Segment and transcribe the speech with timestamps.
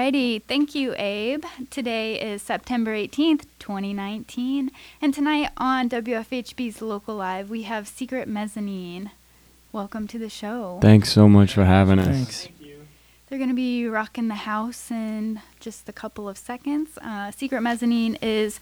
[0.00, 1.44] Alrighty, thank you, Abe.
[1.68, 4.70] Today is September 18th, 2019,
[5.02, 9.10] and tonight on WFHB's Local Live, we have Secret Mezzanine.
[9.72, 10.78] Welcome to the show.
[10.80, 12.06] Thanks so much for having us.
[12.06, 12.48] Thanks.
[13.28, 16.96] They're going to be rocking the house in just a couple of seconds.
[16.96, 18.58] Uh, Secret Mezzanine is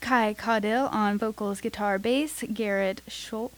[0.00, 3.52] Cai Caudill on vocals, guitar, bass, Garrett Schol-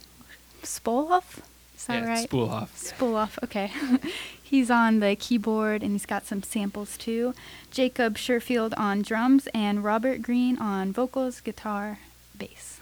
[0.61, 1.39] Spoloff?
[1.83, 2.29] Is that yeah, right?
[2.29, 2.93] Spoolhoff.
[2.93, 3.69] Spooloff, okay.
[4.41, 7.33] he's on the keyboard and he's got some samples too.
[7.71, 11.99] Jacob Sherfield on drums and Robert Greene on vocals, guitar,
[12.37, 12.79] bass.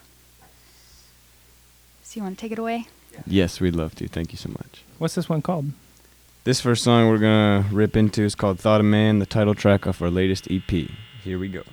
[2.03, 2.89] So you want to take it away?
[3.25, 4.07] Yes, we'd love to.
[4.07, 4.83] Thank you so much.
[4.99, 5.71] What's this one called?
[6.43, 9.87] This first song we're gonna rip into is called "Thought of Man," the title track
[9.87, 10.69] off our latest EP.
[11.23, 11.63] Here we go.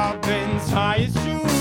[0.00, 1.59] And tie its shoes.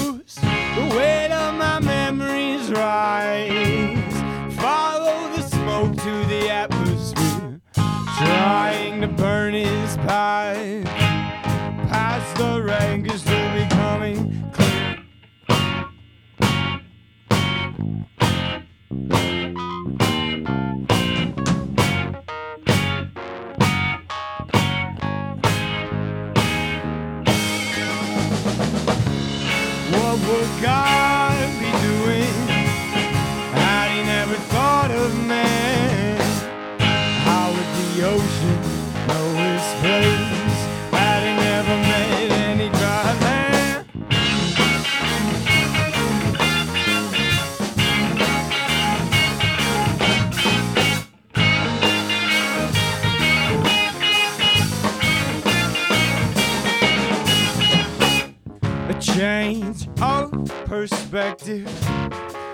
[60.79, 61.67] Perspective,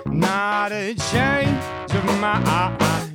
[0.08, 3.12] not a change of my eye.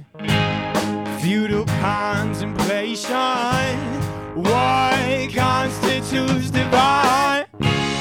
[1.20, 3.76] Futile contemplation,
[4.36, 7.44] what constitutes divine?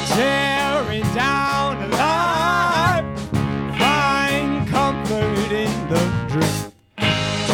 [0.10, 3.20] Tearing down a life,
[3.80, 6.72] find comfort in the dream.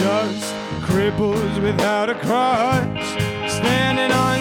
[0.01, 3.07] Just cripples without a crutch,
[3.49, 4.34] standing on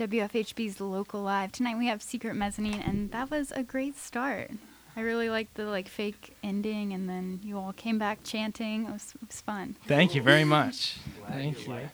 [0.00, 1.52] WFHB's Local Live.
[1.52, 4.50] Tonight we have Secret Mezzanine, and that was a great start.
[4.96, 8.86] I really liked the like fake ending, and then you all came back chanting.
[8.86, 9.76] It was, it was fun.
[9.86, 10.96] Thank you very much.
[11.28, 11.90] Thank you.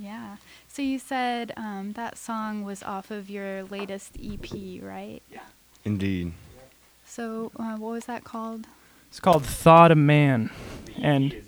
[0.00, 0.36] Yeah.
[0.68, 5.20] So you said um, that song was off of your latest EP, right?
[5.28, 5.40] Yeah.
[5.84, 6.32] Indeed.
[7.04, 8.68] So uh, what was that called?
[9.08, 10.50] It's called Thought of Man.
[11.02, 11.42] And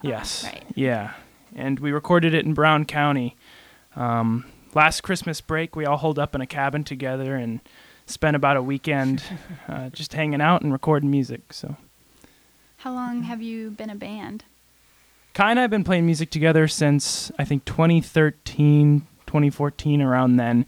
[0.00, 0.42] yes.
[0.42, 0.64] right.
[0.74, 1.12] Yeah.
[1.54, 3.36] And we recorded it in Brown County.
[3.94, 7.60] Um, last Christmas break, we all holed up in a cabin together and
[8.06, 9.22] spent about a weekend
[9.68, 11.52] uh, just hanging out and recording music.
[11.52, 11.76] So,
[12.78, 14.44] How long have you been a band?
[15.34, 20.64] Cai and I have been playing music together since I think 2013, 2014, around then.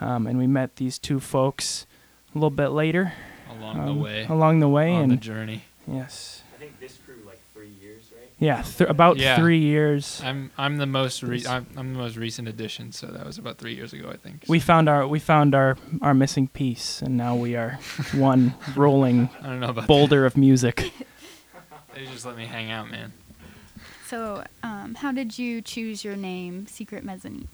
[0.00, 1.86] Um, and we met these two folks
[2.34, 3.12] a little bit later
[3.50, 4.92] along um, the way along the way.
[4.92, 5.64] on and the journey.
[5.86, 8.25] yes, I think this crew like three years, right?
[8.38, 9.36] Yeah, th- about Yeah.
[9.36, 10.20] three years.
[10.22, 13.56] I'm I'm the most re- I'm, I'm the most recent addition, so that was about
[13.56, 14.44] three years ago, I think.
[14.46, 17.78] We found our we found our our missing piece, and now we are
[18.14, 20.92] one rolling I don't know about boulder of music.
[21.94, 23.14] They just let me hang out, man.
[24.06, 27.48] So um, how did you choose your name, Secret Mezzanine?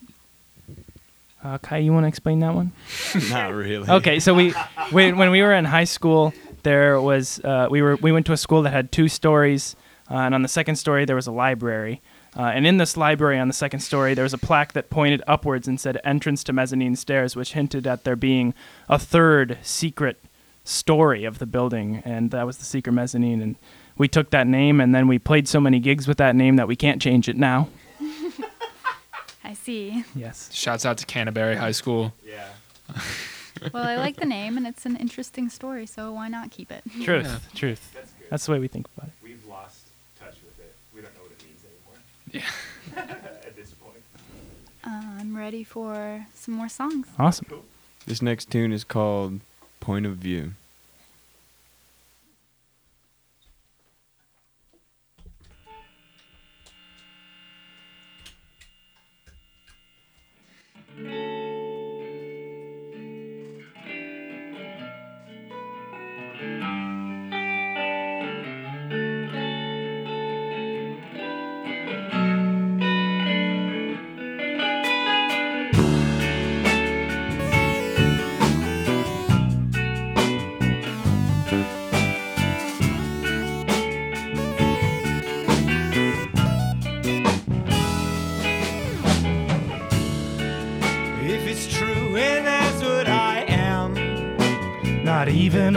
[1.44, 2.72] Uh, Cai, you want to explain that one?
[3.30, 3.88] Not really.
[3.88, 4.52] Okay, so we,
[4.92, 6.34] we when we were in high school,
[6.64, 9.76] there was uh, we were we went to a school that had two stories,
[10.12, 12.00] uh, and on the second story there was a library.
[12.36, 15.22] Uh, and in this library on the second story, there was a plaque that pointed
[15.26, 18.54] upwards and said "Entrance to Mezzanine Stairs," which hinted at there being
[18.88, 20.18] a third secret
[20.64, 23.42] story of the building, and that was the secret mezzanine.
[23.42, 23.56] And
[23.98, 26.68] we took that name, and then we played so many gigs with that name that
[26.68, 27.68] we can't change it now.
[29.44, 30.04] I see.
[30.14, 30.50] Yes.
[30.52, 32.14] Shouts out to Canterbury High School.
[32.26, 32.48] Yeah.
[33.72, 36.82] Well, I like the name, and it's an interesting story, so why not keep it?
[37.04, 37.26] Truth.
[37.26, 37.38] Yeah.
[37.54, 37.92] Truth.
[37.94, 38.26] That's good.
[38.30, 39.14] That's the way we think about it.
[39.22, 39.86] We've lost
[40.18, 40.74] touch with it.
[40.94, 41.60] We don't know what it means
[42.32, 42.42] Yeah.
[42.96, 44.02] At this point.
[44.84, 47.06] Uh, I'm ready for some more songs.
[47.18, 47.46] Awesome.
[48.06, 49.40] This next tune is called
[49.80, 50.52] Point of View.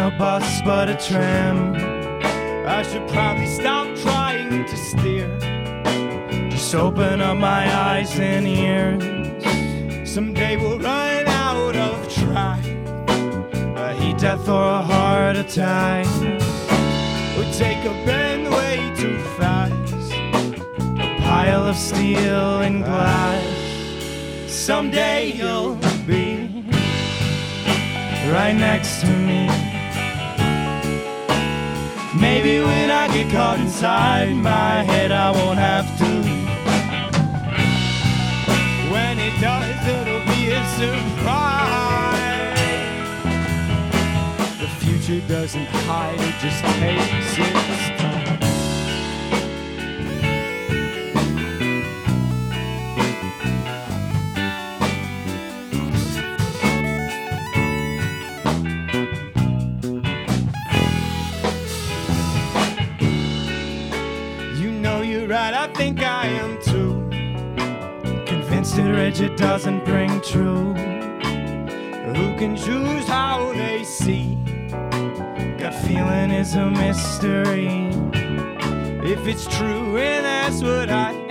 [0.05, 1.73] A bus, but a tram.
[2.67, 5.35] I should probably stop trying to steer.
[6.51, 9.01] Just open up my eyes and ears.
[10.07, 12.63] Someday we'll run out of track.
[13.77, 16.05] A heat death or a heart attack.
[17.35, 20.13] We'll take a bend way too fast.
[20.13, 23.43] A pile of steel and glass.
[24.47, 26.63] Someday you'll be
[28.31, 29.74] right next to me.
[32.19, 36.05] Maybe when I get caught inside my head, I won't have to.
[38.91, 41.75] When it does, it'll be a surprise.
[44.59, 48.24] The future doesn't hide, it just takes its time.
[65.27, 67.09] Right, I think I am too.
[68.25, 70.73] Convinced it rigid doesn't bring true.
[72.13, 74.35] Who can choose how they see?
[75.57, 77.89] Gut feeling is a mystery.
[79.03, 81.24] If it's true and that's what I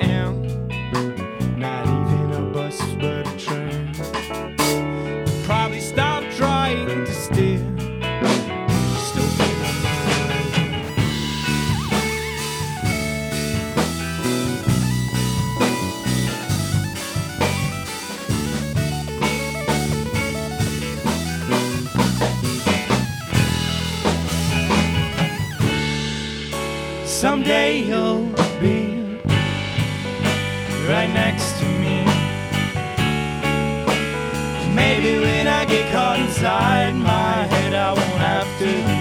[35.04, 38.93] Maybe when I get caught inside my head, I won't have to.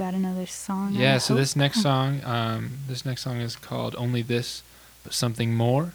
[0.00, 0.94] Got another song.
[0.94, 1.40] Yeah, so hope.
[1.42, 4.62] this next song, um, this next song is called "Only This,
[5.04, 5.92] but Something More,"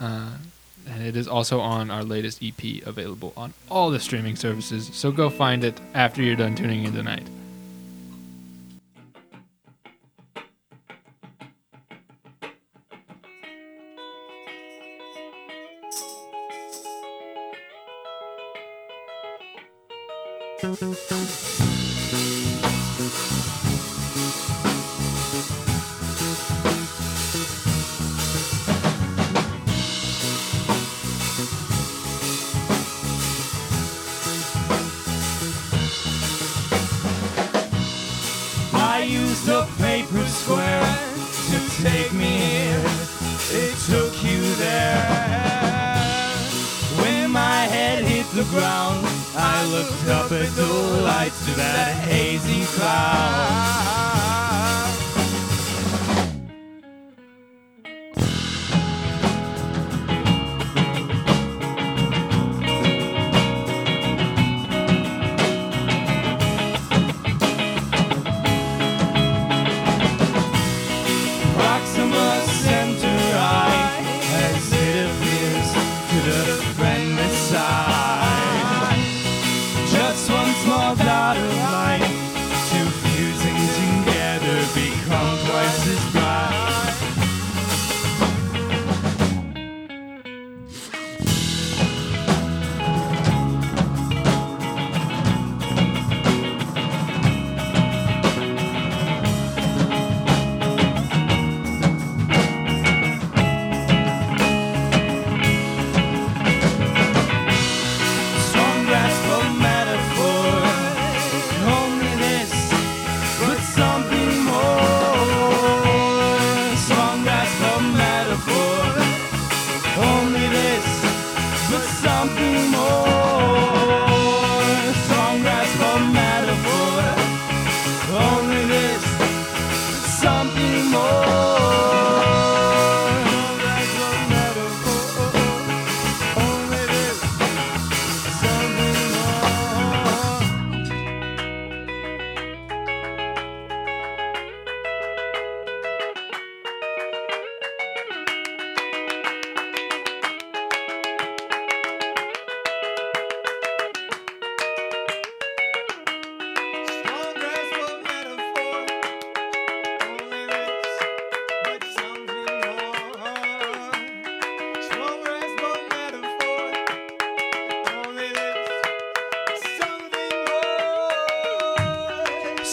[0.00, 0.36] uh,
[0.88, 4.90] and it is also on our latest EP, available on all the streaming services.
[4.92, 7.26] So go find it after you're done tuning in tonight.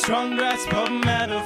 [0.10, 1.38] Strong grasp of metaphor,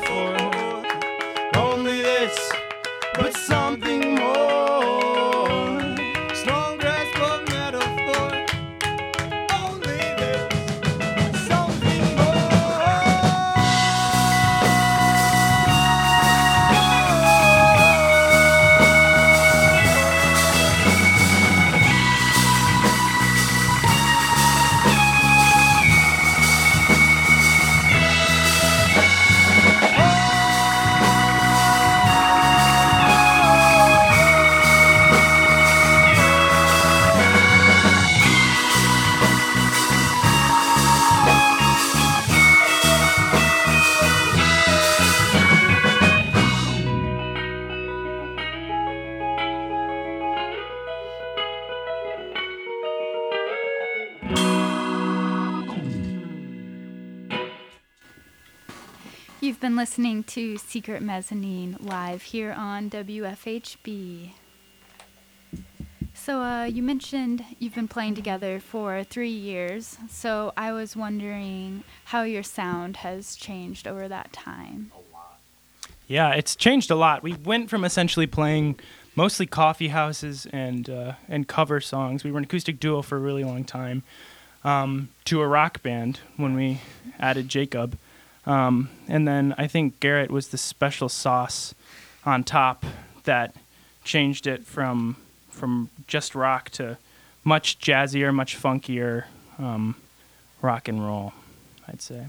[59.63, 64.31] been listening to Secret Mezzanine live here on WFHB.
[66.13, 69.97] So, uh, you mentioned you've been playing together for three years.
[70.09, 74.91] So, I was wondering how your sound has changed over that time.
[76.07, 77.23] Yeah, it's changed a lot.
[77.23, 78.81] We went from essentially playing
[79.15, 82.25] mostly coffee houses and uh, and cover songs.
[82.25, 84.03] We were an acoustic duo for a really long time.
[84.65, 86.81] Um, to a rock band when we
[87.17, 87.97] added Jacob,
[88.45, 91.73] um, and then I think Garrett was the special sauce
[92.25, 92.85] on top
[93.23, 93.55] that
[94.03, 95.15] changed it from
[95.49, 96.97] from just rock to
[97.43, 99.25] much jazzier, much funkier
[99.59, 99.95] um,
[100.61, 101.33] rock and roll.
[101.87, 102.27] I'd say,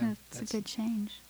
[0.00, 1.20] Yeah, That's, a good change.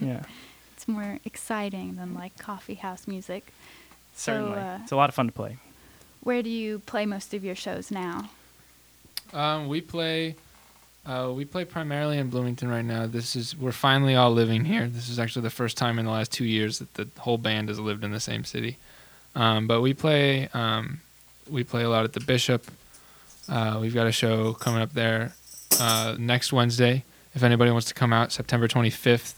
[0.00, 0.24] yeah,
[0.76, 3.52] It's more exciting than like coffee house music.
[4.16, 4.58] certainly.
[4.58, 5.56] uh, it's a lot of fun to play.
[6.22, 8.28] Where do you play most of your shows now?
[9.32, 10.36] Um, we play
[11.06, 13.06] Uh, we play primarily in Bloomington right now.
[13.06, 14.88] This is we're finally all living here.
[14.88, 17.68] This is actually the first time in the last two years that the whole band
[17.68, 18.78] has lived in the same city.
[19.34, 21.00] Um, but we play um,
[21.50, 22.66] we play a lot at the Bishop.
[23.48, 25.34] Uh, we've got a show coming up there
[25.78, 27.04] uh, next Wednesday.
[27.34, 29.34] If anybody wants to come out, September 25th.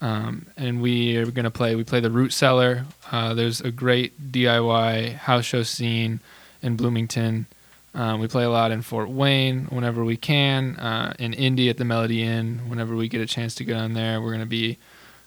[0.00, 1.76] Um, and we are going to play.
[1.76, 2.86] We play the Root Cellar.
[3.12, 6.18] Uh, there's a great DIY house show scene
[6.60, 7.46] in Bloomington.
[7.94, 10.76] Um, we play a lot in Fort Wayne whenever we can.
[10.76, 13.92] Uh, in Indy at the Melody Inn whenever we get a chance to go down
[13.92, 14.20] there.
[14.20, 14.78] We're gonna be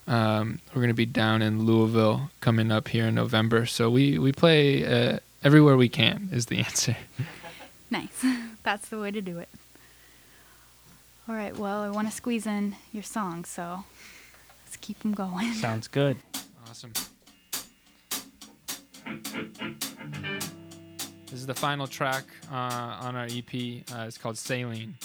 [0.08, 3.66] um, we're gonna be down in Louisville coming up here in November.
[3.66, 6.98] So we we play uh, everywhere we can is the answer.
[7.92, 8.26] Nice.
[8.64, 9.50] That's the way to do it.
[11.30, 11.56] All right.
[11.56, 13.84] Well, I want to squeeze in your song, so
[14.64, 15.54] let's keep them going.
[15.54, 16.18] Sounds good.
[16.68, 16.94] Awesome.
[21.36, 23.84] This is the final track uh, on our EP.
[23.92, 24.96] Uh, it's called Saline.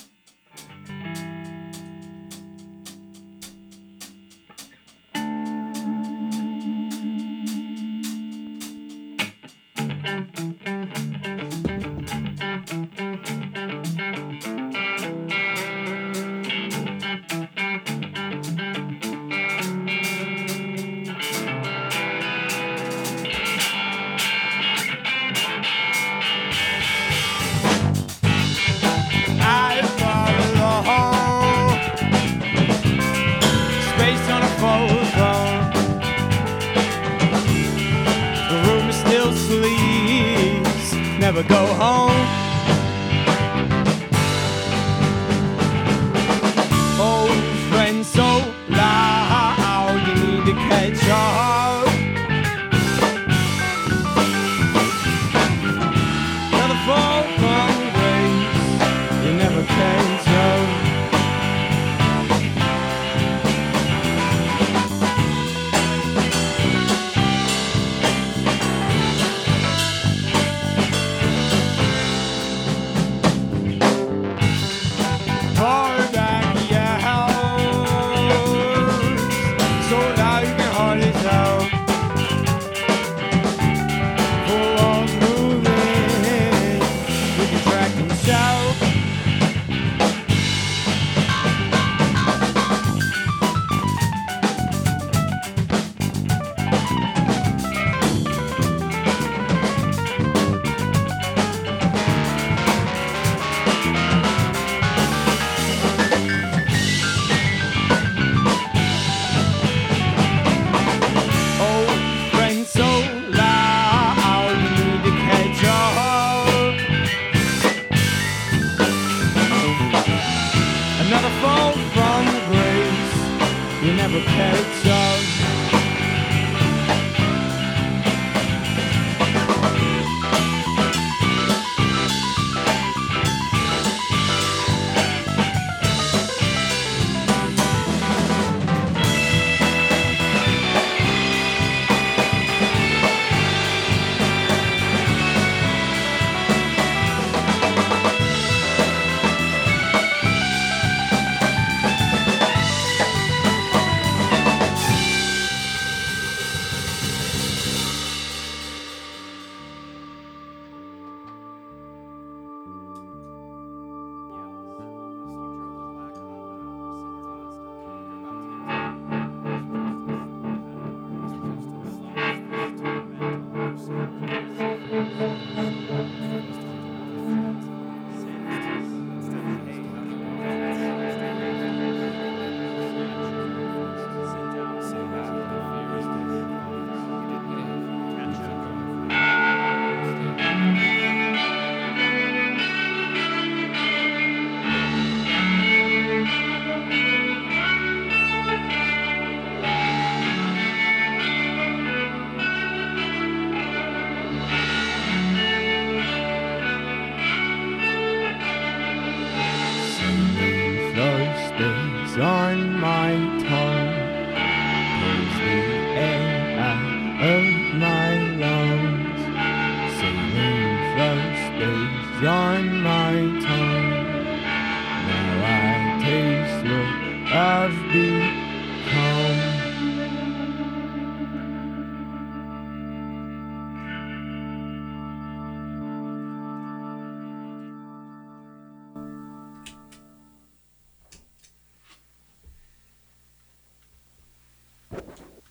[41.41, 42.00] Never go home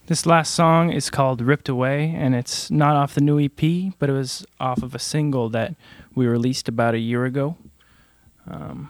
[0.09, 4.09] This last song is called Ripped Away, and it's not off the new EP, but
[4.09, 5.75] it was off of a single that
[6.15, 7.57] we released about a year ago.
[8.49, 8.89] Um,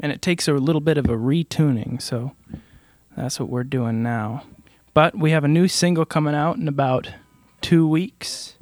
[0.00, 2.32] and it takes a little bit of a retuning, so
[3.16, 4.44] that's what we're doing now.
[4.92, 7.08] But we have a new single coming out in about
[7.62, 8.56] two weeks.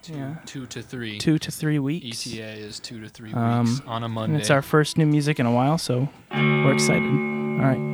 [0.00, 0.36] Two, Yeah.
[0.46, 1.18] two to three.
[1.18, 2.24] Two to three weeks.
[2.24, 4.34] ETA is two to three Um, weeks on a Monday.
[4.34, 7.02] And it's our first new music in a while, so we're excited.
[7.02, 7.93] All right.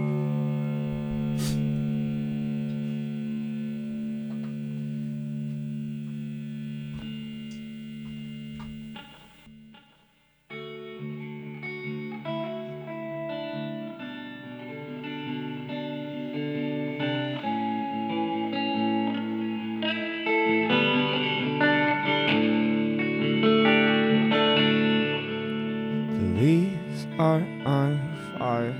[27.20, 28.00] Are on
[28.38, 28.74] fire.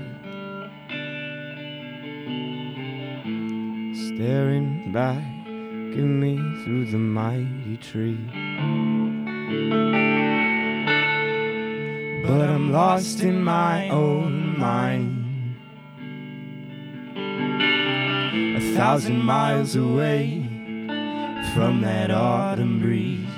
[3.93, 5.23] Staring back
[5.95, 8.17] at me through the mighty tree.
[12.25, 15.57] But I'm lost in my own mind.
[18.57, 20.47] A thousand miles away
[21.53, 23.30] from that autumn breeze.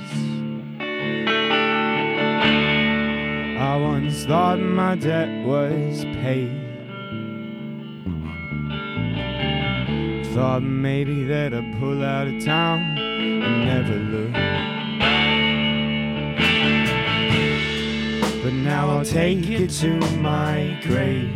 [3.73, 6.61] I once thought my debt was paid.
[10.35, 14.33] Thought maybe that I'd pull out of town and never look.
[18.43, 21.33] But now I'll take it to my grave.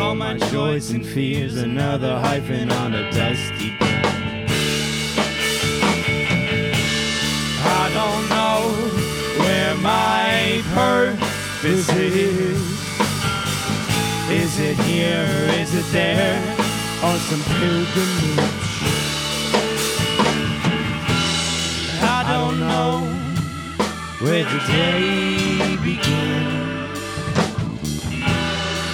[0.00, 3.93] All my joys and fears, another hyphen on a dusty pen.
[9.84, 12.84] My purpose is.
[14.30, 15.28] Is it here,
[15.60, 16.40] is it there?
[17.02, 18.38] On some pilgrimage.
[22.00, 22.92] I don't know
[24.24, 26.98] where the day begins.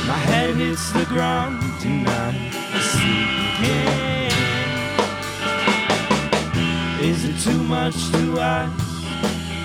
[0.08, 2.50] My head hits the ground tonight.
[2.90, 4.00] Sinking.
[7.08, 8.89] Is it too much to ask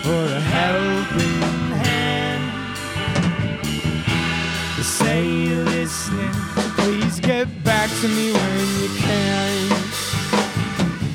[0.05, 1.41] for a helping
[1.81, 2.43] hand?
[4.83, 6.31] Say you're listening,
[6.77, 9.69] please get back to me when you can.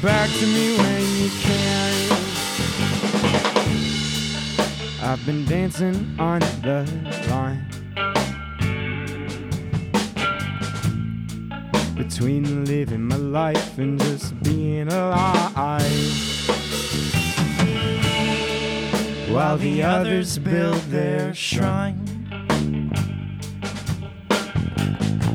[0.02, 2.10] Back to me when you can.
[5.02, 6.84] I've been dancing on the
[7.30, 7.64] line
[11.94, 16.59] between living my life and just being alive.
[19.32, 22.04] While the others build their shrine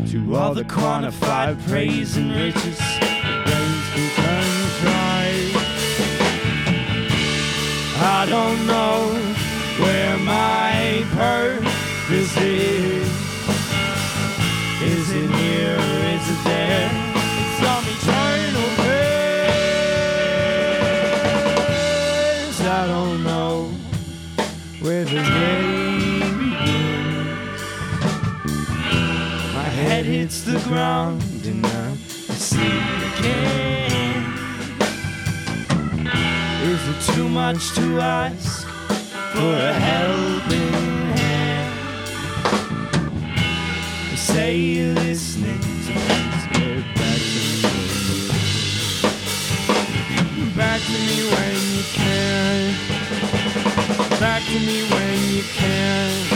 [0.10, 2.78] to all the quantified praise and riches,
[3.46, 5.56] brains can contrive.
[8.04, 9.14] I don't know
[9.80, 13.08] where my purpose is.
[14.84, 17.05] Is it here or is it there?
[23.36, 23.76] Don't
[24.80, 27.62] where the day begins.
[29.54, 31.96] My head hits the ground and I
[32.48, 34.24] see again.
[36.72, 38.66] Is it too much to ask
[39.34, 40.74] for a helping
[41.20, 41.76] hand?
[44.18, 47.84] Say you're listening, please get back to me.
[50.56, 52.05] Back to me when you can.
[54.36, 56.35] Back to me when you can.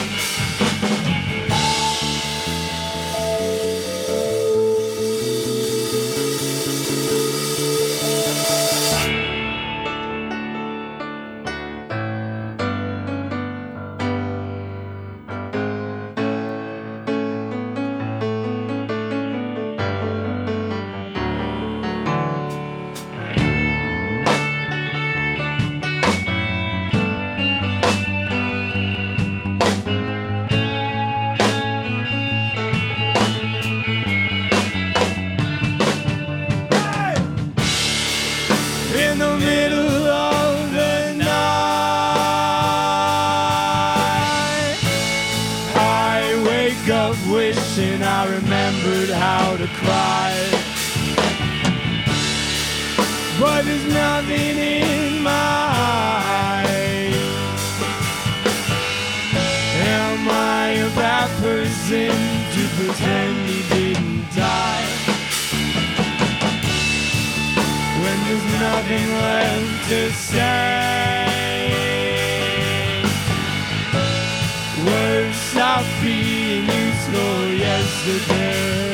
[77.89, 78.88] Yesterday.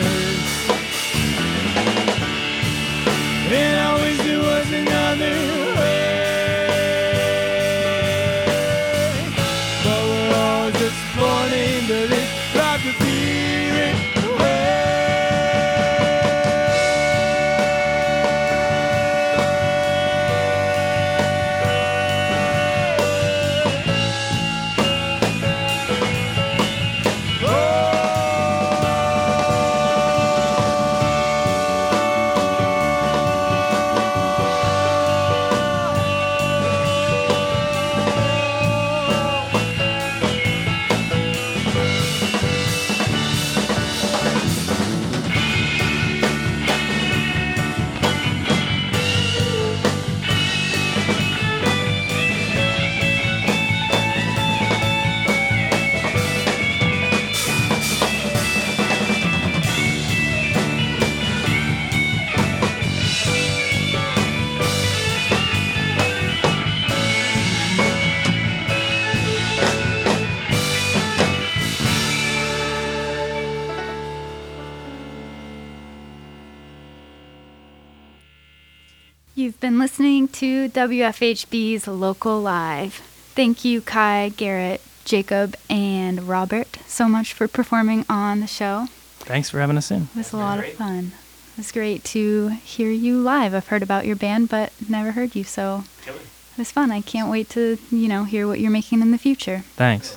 [80.45, 82.93] To WFHB's Local Live.
[83.33, 88.85] Thank you, Cai, Garrett, Jacob, and Robert, so much for performing on the show.
[89.21, 90.03] Thanks for having us in.
[90.03, 91.13] It was a lot of fun.
[91.53, 93.55] It was great to hear you live.
[93.55, 96.13] I've heard about your band, but never heard you, so it
[96.59, 96.91] was fun.
[96.91, 99.63] I can't wait to, you know, hear what you're making in the future.
[99.75, 100.15] Thanks.